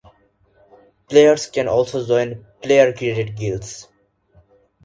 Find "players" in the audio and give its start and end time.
1.11-1.45